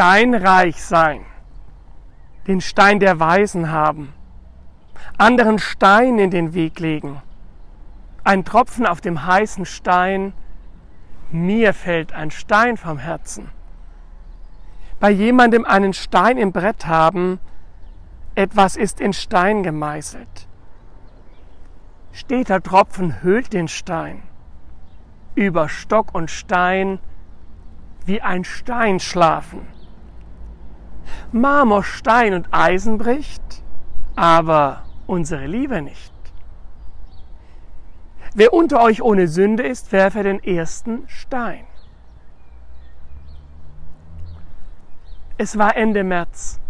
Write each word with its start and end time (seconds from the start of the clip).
Steinreich 0.00 0.82
sein, 0.82 1.26
den 2.46 2.62
Stein 2.62 3.00
der 3.00 3.20
Weisen 3.20 3.70
haben, 3.70 4.14
anderen 5.18 5.58
Stein 5.58 6.18
in 6.18 6.30
den 6.30 6.54
Weg 6.54 6.80
legen, 6.80 7.20
ein 8.24 8.46
Tropfen 8.46 8.86
auf 8.86 9.02
dem 9.02 9.26
heißen 9.26 9.66
Stein, 9.66 10.32
mir 11.30 11.74
fällt 11.74 12.14
ein 12.14 12.30
Stein 12.30 12.78
vom 12.78 12.96
Herzen. 12.96 13.50
Bei 15.00 15.10
jemandem 15.10 15.66
einen 15.66 15.92
Stein 15.92 16.38
im 16.38 16.50
Brett 16.50 16.86
haben, 16.86 17.38
etwas 18.34 18.76
ist 18.76 19.02
in 19.02 19.12
Stein 19.12 19.62
gemeißelt. 19.62 20.48
Steter 22.12 22.62
Tropfen 22.62 23.20
höhlt 23.20 23.52
den 23.52 23.68
Stein, 23.68 24.22
über 25.34 25.68
Stock 25.68 26.14
und 26.14 26.30
Stein 26.30 27.00
wie 28.06 28.22
ein 28.22 28.44
Stein 28.44 28.98
schlafen. 28.98 29.79
Marmor, 31.32 31.84
Stein 31.84 32.34
und 32.34 32.48
Eisen 32.50 32.98
bricht, 32.98 33.62
aber 34.16 34.84
unsere 35.06 35.46
Liebe 35.46 35.82
nicht. 35.82 36.14
Wer 38.34 38.52
unter 38.52 38.82
euch 38.82 39.02
ohne 39.02 39.26
Sünde 39.26 39.64
ist, 39.64 39.92
werfe 39.92 40.22
den 40.22 40.42
ersten 40.42 41.04
Stein. 41.08 41.64
Es 45.36 45.58
war 45.58 45.76
Ende 45.76 46.04
März. 46.04 46.60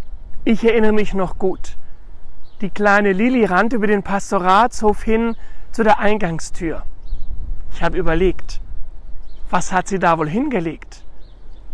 Ich 0.45 0.65
erinnere 0.65 0.93
mich 0.93 1.13
noch 1.13 1.39
gut. 1.39 1.77
Die 2.61 2.71
kleine 2.71 3.13
Lilly 3.13 3.45
rannte 3.45 3.77
über 3.77 3.87
den 3.87 4.03
Pastoratshof 4.03 5.03
hin 5.03 5.37
zu 5.73 5.83
der 5.83 5.99
Eingangstür. 5.99 6.85
Ich 7.73 7.83
habe 7.83 7.99
überlegt, 7.99 8.61
was 9.51 9.73
hat 9.73 9.89
sie 9.89 9.99
da 9.99 10.19
wohl 10.19 10.29
hingelegt? 10.29 11.05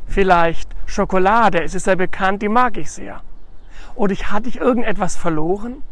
Vielleicht 0.06 0.74
Schokolade, 0.86 1.62
es 1.62 1.74
ist 1.74 1.86
ja 1.86 1.94
bekannt, 1.94 2.42
die 2.42 2.48
mag 2.48 2.76
ich 2.76 2.90
sehr. 2.90 3.22
Oder 3.94 4.12
ich 4.12 4.30
hatte 4.30 4.48
ich 4.48 4.58
irgendetwas 4.58 5.16
verloren? 5.16 5.82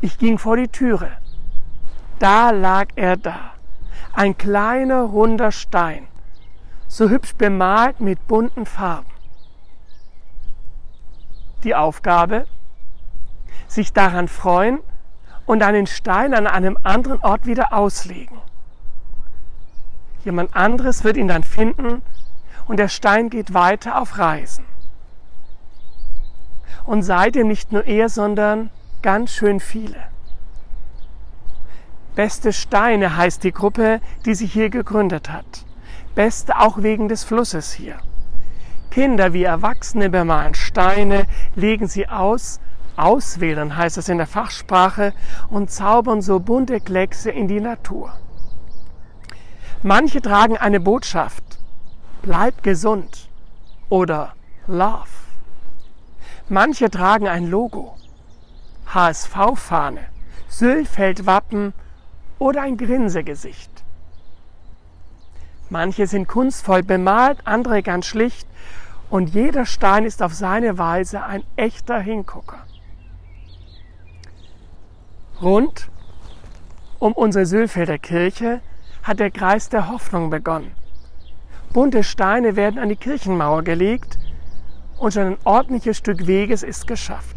Ich 0.00 0.18
ging 0.18 0.38
vor 0.38 0.56
die 0.56 0.68
Türe. 0.68 1.10
Da 2.18 2.50
lag 2.50 2.88
er 2.96 3.16
da. 3.16 3.52
Ein 4.12 4.36
kleiner 4.36 5.02
runder 5.02 5.52
Stein, 5.52 6.08
so 6.86 7.08
hübsch 7.08 7.34
bemalt 7.34 8.00
mit 8.00 8.26
bunten 8.26 8.66
Farben. 8.66 9.10
Die 11.64 11.74
Aufgabe? 11.74 12.46
Sich 13.66 13.92
daran 13.92 14.28
freuen 14.28 14.80
und 15.46 15.62
einen 15.62 15.86
Stein 15.86 16.34
an 16.34 16.46
einem 16.46 16.78
anderen 16.82 17.20
Ort 17.20 17.46
wieder 17.46 17.72
auslegen. 17.72 18.38
Jemand 20.24 20.54
anderes 20.54 21.04
wird 21.04 21.16
ihn 21.16 21.28
dann 21.28 21.42
finden 21.42 22.02
und 22.68 22.76
der 22.78 22.88
Stein 22.88 23.30
geht 23.30 23.54
weiter 23.54 24.00
auf 24.00 24.18
Reisen. 24.18 24.64
Und 26.84 27.02
seitdem 27.02 27.48
nicht 27.48 27.72
nur 27.72 27.84
er, 27.84 28.08
sondern 28.08 28.70
ganz 29.02 29.32
schön 29.32 29.60
viele. 29.60 29.96
Beste 32.14 32.52
Steine 32.52 33.16
heißt 33.16 33.44
die 33.44 33.52
Gruppe, 33.52 34.00
die 34.24 34.34
sich 34.34 34.52
hier 34.52 34.70
gegründet 34.70 35.30
hat. 35.30 35.64
Beste 36.14 36.58
auch 36.58 36.82
wegen 36.82 37.08
des 37.08 37.24
Flusses 37.24 37.72
hier. 37.72 37.96
Kinder 38.90 39.32
wie 39.32 39.44
Erwachsene 39.44 40.10
bemalen 40.10 40.54
Steine, 40.54 41.26
legen 41.54 41.86
sie 41.86 42.08
aus, 42.08 42.58
auswählen 42.96 43.76
heißt 43.76 43.98
es 43.98 44.08
in 44.08 44.18
der 44.18 44.26
Fachsprache, 44.26 45.12
und 45.48 45.70
zaubern 45.70 46.20
so 46.20 46.40
bunte 46.40 46.80
Kleckse 46.80 47.30
in 47.30 47.46
die 47.46 47.60
Natur. 47.60 48.12
Manche 49.82 50.20
tragen 50.20 50.56
eine 50.56 50.80
Botschaft, 50.80 51.57
bleib 52.22 52.62
gesund 52.62 53.28
oder 53.88 54.34
Love. 54.66 55.08
Manche 56.48 56.90
tragen 56.90 57.28
ein 57.28 57.46
Logo, 57.46 57.96
HSV-Fahne, 58.86 60.06
Sülfeld-Wappen 60.48 61.74
oder 62.38 62.62
ein 62.62 62.76
Grinsegesicht. 62.76 63.70
Manche 65.70 66.06
sind 66.06 66.28
kunstvoll 66.28 66.82
bemalt, 66.82 67.46
andere 67.46 67.82
ganz 67.82 68.06
schlicht 68.06 68.48
und 69.10 69.34
jeder 69.34 69.66
Stein 69.66 70.04
ist 70.04 70.22
auf 70.22 70.34
seine 70.34 70.78
Weise 70.78 71.22
ein 71.22 71.44
echter 71.56 72.00
Hingucker. 72.00 72.64
Rund 75.42 75.88
um 76.98 77.12
unsere 77.12 77.46
Sülfelder 77.46 77.98
Kirche 77.98 78.60
hat 79.02 79.20
der 79.20 79.30
Kreis 79.30 79.68
der 79.68 79.88
Hoffnung 79.88 80.30
begonnen. 80.30 80.72
Bunte 81.72 82.02
Steine 82.02 82.56
werden 82.56 82.78
an 82.78 82.88
die 82.88 82.96
Kirchenmauer 82.96 83.62
gelegt 83.62 84.18
und 84.98 85.12
schon 85.12 85.26
ein 85.26 85.38
ordentliches 85.44 85.98
Stück 85.98 86.26
Weges 86.26 86.62
ist 86.62 86.86
geschafft. 86.86 87.36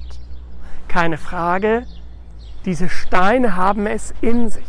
Keine 0.88 1.18
Frage, 1.18 1.86
diese 2.66 2.90
Steine 2.90 3.56
haben 3.56 3.88
es 3.88 4.14
in 4.22 4.50
sich. 4.50 4.66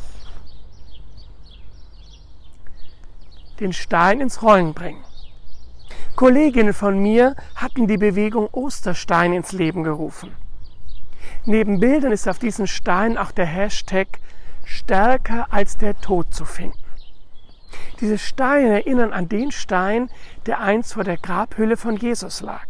Den 3.61 3.73
Stein 3.73 4.21
ins 4.21 4.43
Rollen 4.43 4.75
bringen. 4.75 5.05
Kolleginnen 6.17 6.75
von 6.75 6.99
mir 6.99 7.37
hatten 7.55 7.87
die 7.87 7.97
Bewegung 7.97 8.49
Osterstein 8.53 9.33
ins 9.33 9.53
Leben 9.53 9.83
gerufen. 9.83 10.33
Neben 11.45 11.81
Bildern 11.81 12.13
ist 12.13 12.29
auf 12.29 12.39
diesen 12.39 12.67
Stein 12.67 13.17
auch 13.17 13.31
der 13.33 13.47
Hashtag 13.47 14.19
stärker 14.65 15.47
als 15.53 15.77
der 15.77 15.99
Tod 16.01 16.35
zu 16.35 16.45
finden. 16.45 16.79
Diese 18.01 18.19
Steine 18.19 18.83
erinnern 18.83 19.13
an 19.13 19.29
den 19.29 19.53
Stein, 19.53 20.11
der 20.47 20.61
einst 20.61 20.95
vor 20.95 21.05
der 21.05 21.17
Grabhülle 21.17 21.77
von 21.77 21.97
Jesus 21.97 22.41
lag. 22.41 22.67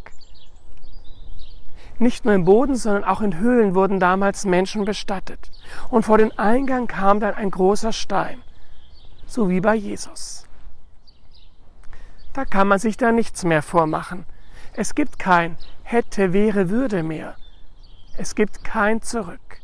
Nicht 1.99 2.25
nur 2.25 2.35
im 2.35 2.45
Boden, 2.45 2.75
sondern 2.75 3.05
auch 3.05 3.21
in 3.21 3.39
Höhlen 3.39 3.75
wurden 3.75 4.01
damals 4.01 4.45
Menschen 4.45 4.85
bestattet. 4.85 5.51
Und 5.89 6.05
vor 6.05 6.19
den 6.19 6.37
Eingang 6.39 6.87
kam 6.87 7.21
dann 7.21 7.35
ein 7.35 7.51
großer 7.51 7.93
Stein, 7.93 8.43
so 9.27 9.49
wie 9.49 9.61
bei 9.61 9.75
Jesus. 9.75 10.47
Da 12.33 12.45
kann 12.45 12.67
man 12.67 12.79
sich 12.79 12.97
da 12.97 13.13
nichts 13.13 13.45
mehr 13.45 13.63
vormachen. 13.63 14.25
Es 14.75 14.95
gibt 14.95 15.19
kein 15.19 15.57
hätte, 15.83 16.33
wäre, 16.33 16.71
würde 16.71 17.03
mehr. 17.03 17.37
Es 18.17 18.35
gibt 18.35 18.65
kein 18.65 19.03
Zurück. 19.03 19.62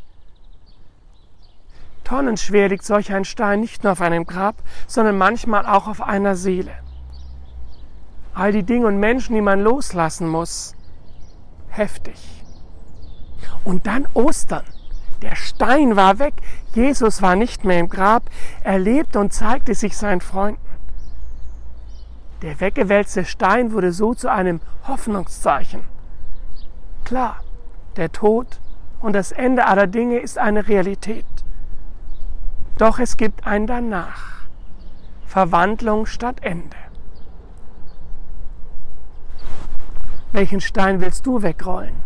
Tonnenschwer 2.08 2.70
liegt 2.70 2.86
solch 2.86 3.12
ein 3.12 3.26
Stein 3.26 3.60
nicht 3.60 3.84
nur 3.84 3.92
auf 3.92 4.00
einem 4.00 4.24
Grab, 4.24 4.56
sondern 4.86 5.18
manchmal 5.18 5.66
auch 5.66 5.88
auf 5.88 6.00
einer 6.00 6.36
Seele. 6.36 6.72
All 8.32 8.50
die 8.50 8.62
Dinge 8.62 8.86
und 8.86 8.98
Menschen, 8.98 9.34
die 9.34 9.42
man 9.42 9.60
loslassen 9.60 10.26
muss. 10.26 10.74
Heftig. 11.68 12.16
Und 13.62 13.86
dann 13.86 14.08
Ostern. 14.14 14.64
Der 15.20 15.36
Stein 15.36 15.96
war 15.96 16.18
weg. 16.18 16.32
Jesus 16.74 17.20
war 17.20 17.36
nicht 17.36 17.64
mehr 17.64 17.78
im 17.78 17.90
Grab. 17.90 18.22
Er 18.64 18.78
lebte 18.78 19.18
und 19.18 19.34
zeigte 19.34 19.74
sich 19.74 19.94
seinen 19.94 20.22
Freunden. 20.22 20.62
Der 22.40 22.58
weggewälzte 22.58 23.26
Stein 23.26 23.72
wurde 23.72 23.92
so 23.92 24.14
zu 24.14 24.32
einem 24.32 24.62
Hoffnungszeichen. 24.86 25.82
Klar, 27.04 27.40
der 27.96 28.10
Tod 28.12 28.60
und 29.00 29.12
das 29.12 29.30
Ende 29.30 29.66
aller 29.66 29.86
Dinge 29.86 30.20
ist 30.20 30.38
eine 30.38 30.68
Realität. 30.68 31.26
Doch 32.78 33.00
es 33.00 33.16
gibt 33.16 33.44
ein 33.44 33.66
Danach. 33.66 34.46
Verwandlung 35.26 36.06
statt 36.06 36.36
Ende. 36.42 36.76
Welchen 40.30 40.60
Stein 40.60 41.00
willst 41.00 41.26
du 41.26 41.42
wegrollen? 41.42 41.96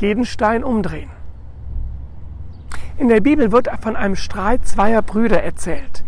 Jeden 0.00 0.24
Stein 0.24 0.62
umdrehen. 0.62 1.10
In 2.96 3.08
der 3.08 3.20
Bibel 3.20 3.50
wird 3.50 3.68
von 3.80 3.96
einem 3.96 4.16
Streit 4.16 4.66
zweier 4.68 5.02
Brüder 5.02 5.42
erzählt, 5.42 6.04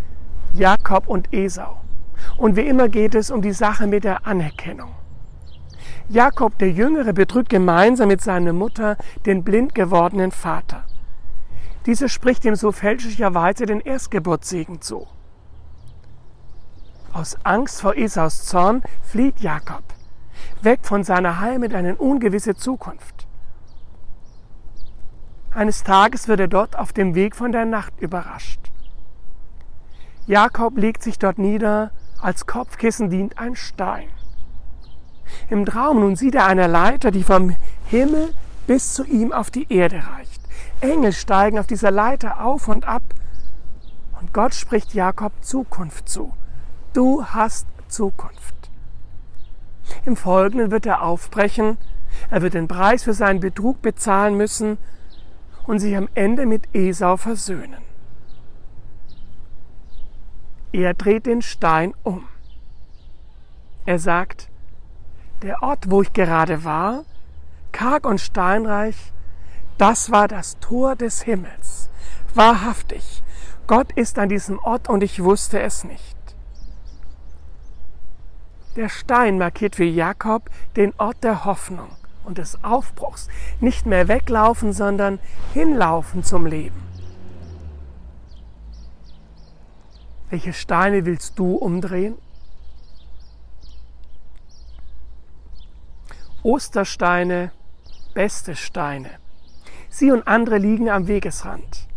Jakob 0.53 1.09
und 1.09 1.33
Esau. 1.33 1.81
Und 2.37 2.55
wie 2.55 2.69
immer 2.69 2.89
geht 2.89 3.17
es 3.17 3.33
um 3.33 3.43
die 3.43 3.53
Sache 3.53 3.89
mit 3.89 4.05
der 4.05 4.27
Anerkennung. 4.27 4.95
Jakob 6.09 6.59
der 6.59 6.71
Jüngere 6.71 7.15
betrügt 7.15 7.49
gemeinsam 7.49 8.09
mit 8.09 8.21
seiner 8.21 8.53
Mutter 8.53 8.97
den 9.25 9.43
blind 9.43 9.75
gewordenen 9.75 10.33
Vater. 10.33 10.85
Dieser 11.87 12.09
spricht 12.09 12.45
ihm 12.45 12.57
so 12.57 12.73
fälschlicherweise 12.73 13.65
den 13.65 13.81
Erstgeburtssegen 13.81 14.83
zu. 14.83 15.07
Aus 17.13 17.39
Angst 17.43 17.81
vor 17.81 17.97
Esaus 17.97 18.45
Zorn 18.45 18.83
flieht 19.03 19.41
Jakob, 19.41 19.85
weg 20.61 20.81
von 20.83 21.05
seiner 21.05 21.41
Heimat 21.41 21.71
in 21.71 21.77
eine 21.77 21.97
ungewisse 21.97 22.55
Zukunft. 22.55 23.27
Eines 25.53 25.85
Tages 25.85 26.29
wird 26.29 26.41
er 26.41 26.49
dort 26.49 26.77
auf 26.79 26.93
dem 26.93 27.15
Weg 27.15 27.37
von 27.37 27.53
der 27.53 27.65
Nacht 27.65 27.99
überrascht. 28.01 28.73
Jakob 30.27 30.77
legt 30.77 31.03
sich 31.03 31.19
dort 31.19 31.39
nieder, 31.39 31.93
als 32.21 32.47
Kopfkissen 32.47 33.09
dient 33.09 33.39
ein 33.39 33.55
Stein. 33.55 34.09
Im 35.51 35.67
Traum 35.67 36.01
nun 36.01 36.17
sieht 36.17 36.35
er 36.35 36.47
eine 36.47 36.67
Leiter, 36.67 37.11
die 37.11 37.23
vom 37.23 37.55
Himmel 37.87 38.35
bis 38.67 38.95
zu 38.95 39.05
ihm 39.05 39.33
auf 39.33 39.51
die 39.51 39.73
Erde 39.73 39.97
reicht. 39.97 40.41
Engel 40.81 41.13
steigen 41.13 41.59
auf 41.59 41.67
dieser 41.67 41.91
Leiter 41.91 42.45
auf 42.45 42.69
und 42.69 42.87
ab 42.87 43.03
und 44.21 44.33
Gott 44.33 44.55
spricht 44.55 44.95
Jakob 44.95 45.33
Zukunft 45.43 46.09
zu. 46.09 46.33
Du 46.93 47.25
hast 47.25 47.67
Zukunft. 47.89 48.55
Im 50.07 50.17
Folgenden 50.17 50.71
wird 50.71 50.87
er 50.87 51.03
aufbrechen, 51.03 51.77
er 52.31 52.43
wird 52.43 52.55
den 52.55 52.69
Preis 52.69 53.03
für 53.05 53.13
seinen 53.13 53.41
Betrug 53.41 53.83
bezahlen 53.83 54.37
müssen 54.37 54.79
und 55.67 55.79
sich 55.79 55.97
am 55.97 56.09
Ende 56.15 56.47
mit 56.47 56.75
Esau 56.75 57.17
versöhnen. 57.17 57.83
Er 60.73 60.95
dreht 60.95 61.27
den 61.27 61.43
Stein 61.43 61.95
um. 62.03 62.27
Er 63.87 63.99
sagt, 63.99 64.49
der 65.45 65.63
Ort, 65.63 65.91
wo 65.91 66.01
ich 66.01 66.13
gerade 66.15 66.65
war, 66.65 67.05
karg 67.71 68.07
und 68.07 68.19
steinreich, 68.21 68.97
das 69.77 70.11
war 70.11 70.27
das 70.27 70.59
Tor 70.59 70.97
des 70.97 71.23
Himmels. 71.23 71.91
Wahrhaftig, 72.35 73.23
Gott 73.67 73.93
ist 73.93 74.19
an 74.19 74.31
diesem 74.31 74.59
Ort 74.59 74.89
und 74.89 75.03
ich 75.03 75.23
wusste 75.23 75.61
es 75.61 75.85
nicht. 75.85 76.17
Der 78.77 78.89
Stein 78.89 79.37
markiert 79.39 79.77
für 79.77 79.85
Jakob 79.85 80.51
den 80.77 80.95
Ort 80.99 81.23
der 81.23 81.45
Hoffnung 81.45 81.89
und 82.25 82.39
des 82.39 82.65
Aufbruchs. 82.65 83.29
Nicht 83.61 83.85
mehr 83.85 84.09
weglaufen, 84.09 84.73
sondern 84.73 85.19
hinlaufen 85.53 86.25
zum 86.25 86.47
Leben. 86.47 86.83
Welche 90.31 90.55
Steine 90.55 91.05
willst 91.05 91.39
du 91.39 91.55
umdrehen? 91.55 92.17
Ostersteine, 96.45 97.53
beste 98.13 98.55
Steine. 98.55 99.13
Sie 99.89 100.11
und 100.11 100.29
andere 100.29 100.59
liegen 100.59 100.91
am 100.91 101.09
Wegesrand. 101.09 101.89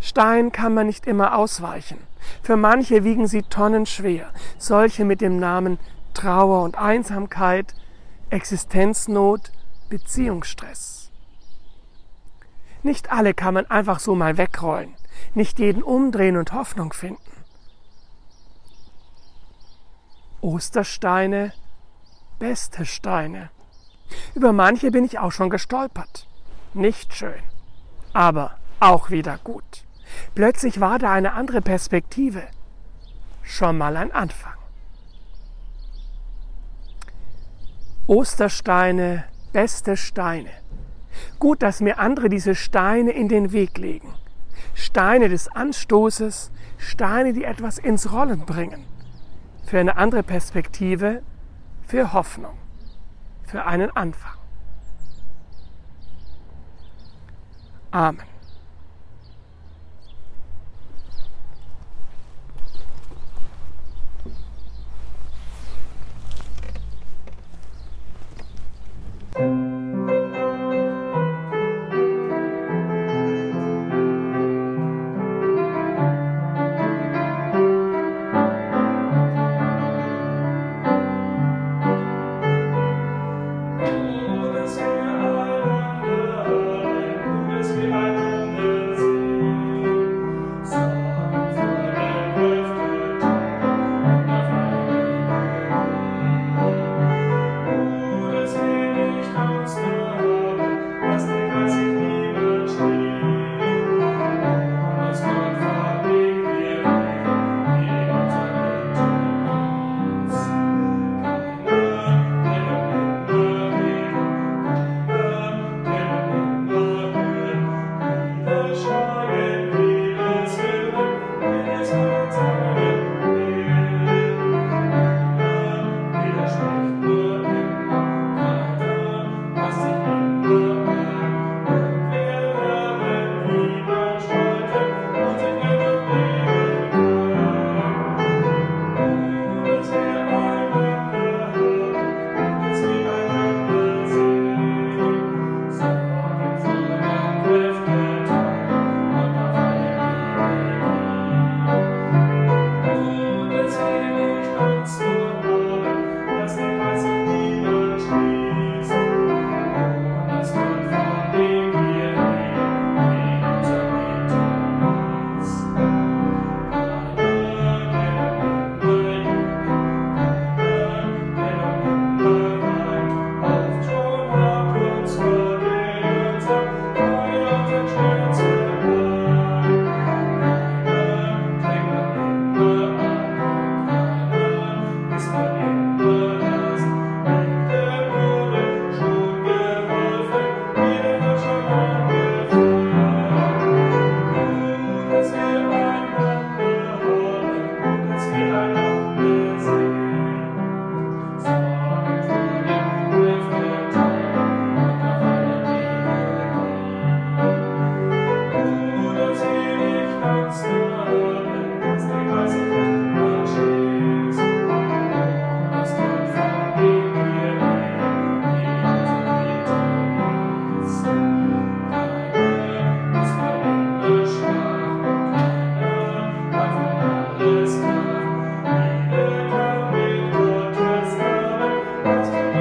Stein 0.00 0.52
kann 0.52 0.74
man 0.74 0.86
nicht 0.86 1.06
immer 1.06 1.34
ausweichen. 1.38 1.96
Für 2.42 2.58
manche 2.58 3.04
wiegen 3.04 3.26
sie 3.26 3.40
tonnenschwer, 3.40 4.30
solche 4.58 5.06
mit 5.06 5.22
dem 5.22 5.38
Namen 5.38 5.78
Trauer 6.12 6.62
und 6.62 6.76
Einsamkeit, 6.76 7.74
Existenznot, 8.28 9.50
Beziehungsstress. 9.88 11.10
Nicht 12.82 13.12
alle 13.12 13.32
kann 13.32 13.54
man 13.54 13.64
einfach 13.70 13.98
so 13.98 14.14
mal 14.14 14.36
wegrollen, 14.36 14.94
nicht 15.32 15.58
jeden 15.58 15.82
umdrehen 15.82 16.36
und 16.36 16.52
Hoffnung 16.52 16.92
finden. 16.92 17.32
Ostersteine, 20.42 21.54
beste 22.38 22.84
Steine. 22.84 23.50
Über 24.34 24.52
manche 24.52 24.90
bin 24.90 25.04
ich 25.04 25.18
auch 25.18 25.32
schon 25.32 25.50
gestolpert. 25.50 26.26
Nicht 26.74 27.14
schön, 27.14 27.42
aber 28.12 28.56
auch 28.80 29.10
wieder 29.10 29.38
gut. 29.38 29.84
Plötzlich 30.34 30.80
war 30.80 30.98
da 30.98 31.12
eine 31.12 31.32
andere 31.32 31.60
Perspektive. 31.60 32.42
Schon 33.42 33.78
mal 33.78 33.96
ein 33.96 34.12
Anfang. 34.12 34.54
Ostersteine, 38.06 39.24
beste 39.52 39.96
Steine. 39.96 40.50
Gut, 41.38 41.62
dass 41.62 41.80
mir 41.80 41.98
andere 41.98 42.28
diese 42.28 42.54
Steine 42.54 43.12
in 43.12 43.28
den 43.28 43.52
Weg 43.52 43.78
legen. 43.78 44.14
Steine 44.74 45.28
des 45.28 45.48
Anstoßes, 45.48 46.50
Steine, 46.76 47.32
die 47.32 47.44
etwas 47.44 47.78
ins 47.78 48.12
Rollen 48.12 48.44
bringen. 48.44 48.84
Für 49.64 49.78
eine 49.78 49.96
andere 49.96 50.22
Perspektive, 50.22 51.22
für 51.86 52.12
Hoffnung 52.12 52.58
für 53.54 53.64
einen 53.64 53.94
Anfang. 53.96 54.36
Amen. 57.92 58.33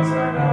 Yes, 0.04 0.12
I 0.12 0.32
know. 0.34 0.53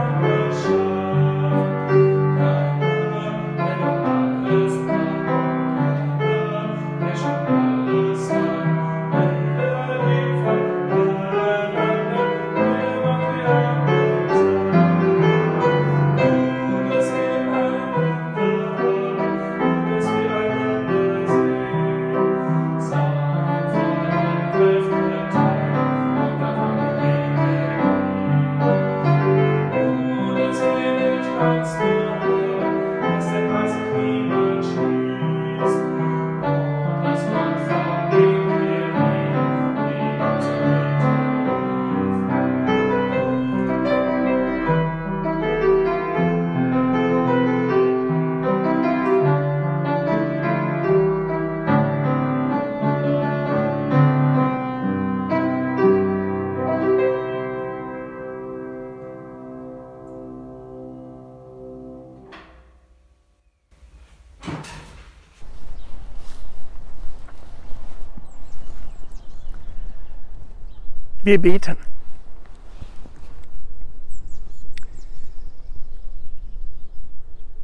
Wir 71.31 71.41
beten. 71.41 71.77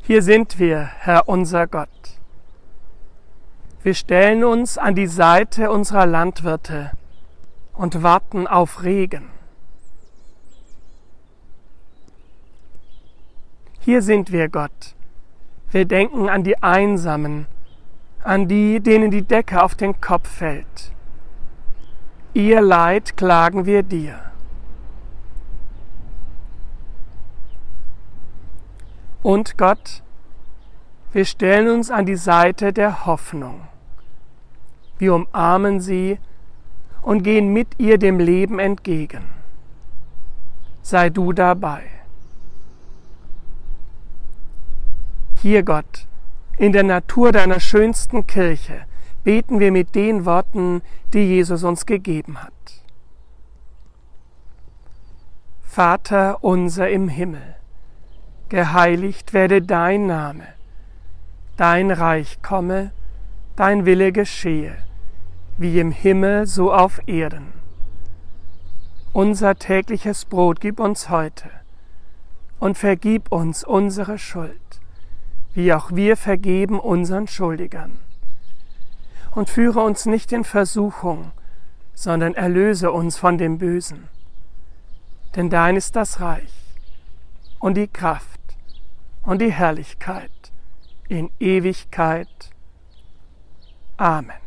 Hier 0.02 0.22
sind 0.22 0.60
wir, 0.60 0.88
Herr 0.98 1.28
unser 1.28 1.66
Gott. 1.66 1.88
Wir 3.82 3.94
stellen 3.94 4.44
uns 4.44 4.78
an 4.78 4.94
die 4.94 5.08
Seite 5.08 5.72
unserer 5.72 6.06
Landwirte 6.06 6.92
und 7.74 8.04
warten 8.04 8.46
auf 8.46 8.84
Regen. 8.84 9.30
Hier 13.80 14.00
sind 14.00 14.30
wir, 14.30 14.48
Gott. 14.48 14.94
Wir 15.72 15.86
denken 15.86 16.28
an 16.28 16.44
die 16.44 16.62
Einsamen, 16.62 17.46
an 18.22 18.46
die, 18.46 18.78
denen 18.78 19.10
die 19.10 19.22
Decke 19.22 19.60
auf 19.60 19.74
den 19.74 20.00
Kopf 20.00 20.28
fällt 20.28 20.92
Ihr 22.36 22.60
Leid 22.60 23.16
klagen 23.16 23.64
wir 23.64 23.82
dir. 23.82 24.20
Und 29.22 29.56
Gott, 29.56 30.02
wir 31.14 31.24
stellen 31.24 31.70
uns 31.70 31.90
an 31.90 32.04
die 32.04 32.16
Seite 32.16 32.74
der 32.74 33.06
Hoffnung. 33.06 33.62
Wir 34.98 35.14
umarmen 35.14 35.80
sie 35.80 36.18
und 37.00 37.22
gehen 37.22 37.54
mit 37.54 37.68
ihr 37.78 37.96
dem 37.96 38.18
Leben 38.18 38.58
entgegen. 38.58 39.24
Sei 40.82 41.08
du 41.08 41.32
dabei. 41.32 41.84
Hier, 45.40 45.62
Gott, 45.62 46.06
in 46.58 46.72
der 46.72 46.82
Natur 46.82 47.32
deiner 47.32 47.60
schönsten 47.60 48.26
Kirche, 48.26 48.84
beten 49.26 49.58
wir 49.58 49.72
mit 49.72 49.96
den 49.96 50.24
Worten, 50.24 50.82
die 51.12 51.24
Jesus 51.26 51.64
uns 51.64 51.84
gegeben 51.84 52.40
hat. 52.40 52.52
Vater 55.64 56.44
unser 56.44 56.88
im 56.88 57.08
Himmel, 57.08 57.56
geheiligt 58.50 59.32
werde 59.32 59.62
dein 59.62 60.06
Name, 60.06 60.46
dein 61.56 61.90
Reich 61.90 62.40
komme, 62.40 62.92
dein 63.56 63.84
Wille 63.84 64.12
geschehe, 64.12 64.76
wie 65.58 65.80
im 65.80 65.90
Himmel 65.90 66.46
so 66.46 66.72
auf 66.72 67.00
Erden. 67.08 67.52
Unser 69.12 69.56
tägliches 69.56 70.24
Brot 70.24 70.60
gib 70.60 70.78
uns 70.78 71.10
heute 71.10 71.50
und 72.60 72.78
vergib 72.78 73.32
uns 73.32 73.64
unsere 73.64 74.20
Schuld, 74.20 74.80
wie 75.52 75.74
auch 75.74 75.90
wir 75.90 76.16
vergeben 76.16 76.78
unseren 76.78 77.26
Schuldigern 77.26 78.05
und 79.36 79.50
führe 79.50 79.80
uns 79.80 80.06
nicht 80.06 80.32
in 80.32 80.44
Versuchung, 80.44 81.30
sondern 81.92 82.34
erlöse 82.34 82.90
uns 82.90 83.18
von 83.18 83.36
dem 83.36 83.58
Bösen. 83.58 84.08
Denn 85.34 85.50
dein 85.50 85.76
ist 85.76 85.94
das 85.94 86.20
Reich 86.20 86.54
und 87.58 87.74
die 87.74 87.86
Kraft 87.86 88.40
und 89.24 89.42
die 89.42 89.52
Herrlichkeit 89.52 90.30
in 91.08 91.30
Ewigkeit. 91.38 92.50
Amen. 93.98 94.40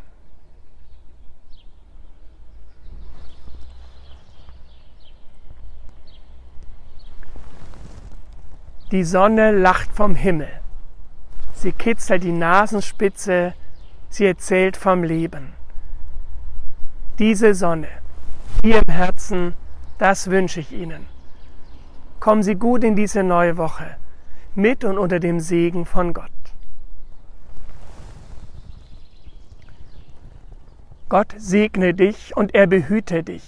Die 8.92 9.04
Sonne 9.04 9.52
lacht 9.52 9.92
vom 9.92 10.16
Himmel. 10.16 10.50
Sie 11.54 11.74
kitzelt 11.74 12.24
die 12.24 12.32
Nasenspitze 12.32 13.54
Sie 14.10 14.26
erzählt 14.26 14.76
vom 14.76 15.04
Leben. 15.04 15.54
Diese 17.20 17.54
Sonne 17.54 17.88
hier 18.62 18.82
im 18.86 18.94
Herzen, 18.94 19.54
das 19.98 20.30
wünsche 20.30 20.60
ich 20.60 20.72
Ihnen. 20.72 21.06
Kommen 22.20 22.44
Sie 22.44 22.56
gut 22.56 22.84
in 22.84 22.96
diese 22.96 23.24
neue 23.24 23.58
Woche, 23.58 23.96
mit 24.56 24.84
und 24.84 24.98
unter 24.98 25.20
dem 25.20 25.40
Segen 25.40 25.86
von 25.86 26.14
Gott. 26.14 26.32
Gott 31.08 31.34
segne 31.38 31.94
dich 31.94 32.36
und 32.36 32.54
er 32.54 32.68
behüte 32.68 33.24
dich. 33.24 33.44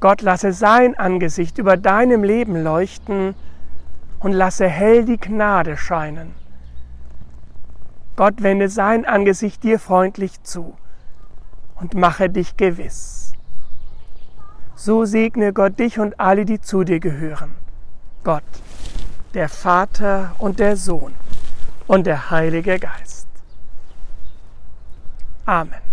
Gott 0.00 0.22
lasse 0.22 0.52
sein 0.52 0.98
Angesicht 0.98 1.58
über 1.58 1.76
deinem 1.76 2.24
Leben 2.24 2.62
leuchten 2.62 3.34
und 4.18 4.32
lasse 4.32 4.66
hell 4.66 5.04
die 5.04 5.18
Gnade 5.18 5.76
scheinen. 5.76 6.39
Gott 8.20 8.42
wende 8.42 8.68
sein 8.68 9.06
Angesicht 9.06 9.62
dir 9.62 9.78
freundlich 9.78 10.42
zu 10.42 10.76
und 11.76 11.94
mache 11.94 12.28
dich 12.28 12.58
gewiss. 12.58 13.32
So 14.74 15.06
segne 15.06 15.54
Gott 15.54 15.78
dich 15.78 15.98
und 15.98 16.20
alle, 16.20 16.44
die 16.44 16.60
zu 16.60 16.84
dir 16.84 17.00
gehören. 17.00 17.54
Gott, 18.22 18.42
der 19.32 19.48
Vater 19.48 20.34
und 20.38 20.58
der 20.58 20.76
Sohn 20.76 21.14
und 21.86 22.06
der 22.06 22.30
Heilige 22.30 22.78
Geist. 22.78 23.26
Amen. 25.46 25.89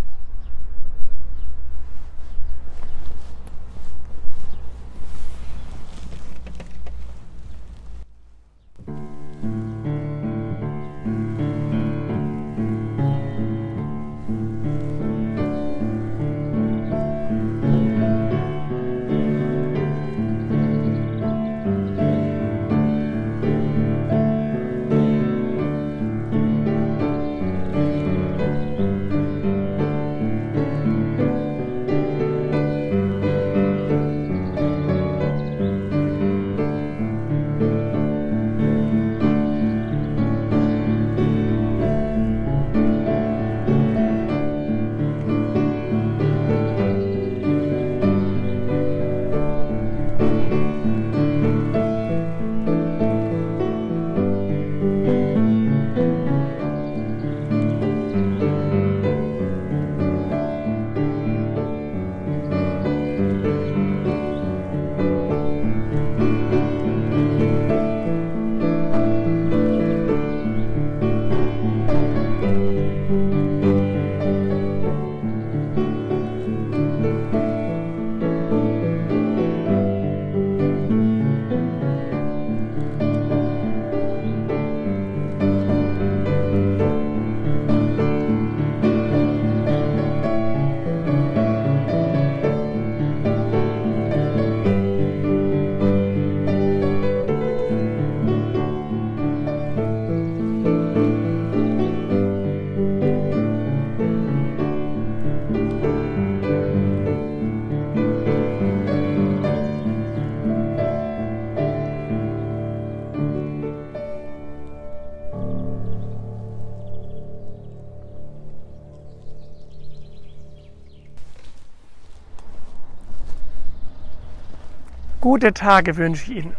Gute 125.38 125.54
Tage 125.54 125.98
wünsche 125.98 126.32
ich 126.32 126.40
Ihnen. 126.40 126.56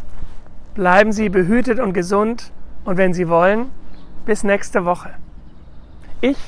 Bleiben 0.77 1.11
Sie 1.11 1.31
behütet 1.31 1.81
und 1.81 1.95
gesund 1.95 2.53
und 2.85 2.97
wenn 2.97 3.13
Sie 3.13 3.29
wollen, 3.29 3.71
bis 4.25 4.45
nächste 4.45 4.85
Woche. 4.85 5.11
Ich 6.21 6.39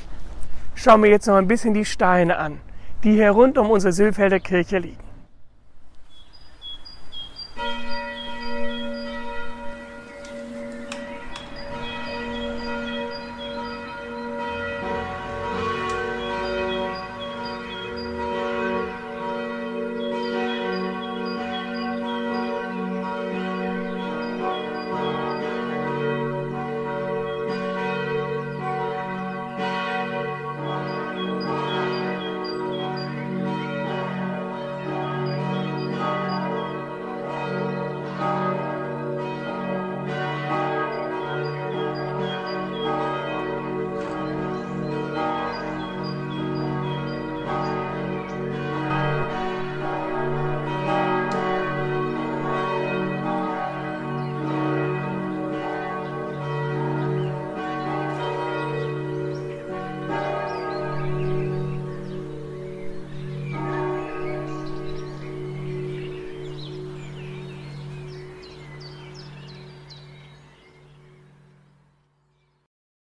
schaue 0.77 0.99
mir 0.99 1.11
jetzt 1.11 1.27
noch 1.27 1.35
ein 1.35 1.49
bisschen 1.49 1.75
die 1.75 1.85
Steine 1.85 2.39
an, 2.39 2.61
die 3.03 3.15
hier 3.15 3.33
rund 3.33 3.59
um 3.59 3.69
unsere 3.69 3.93
Sülfelder 3.93 4.39
Kirche 4.39 4.79
liegen. 4.79 5.10